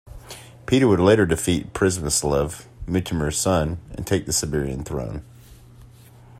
[0.65, 5.23] Petar would later defeat Pribislav, Mutimir's son, and take the Serbian throne.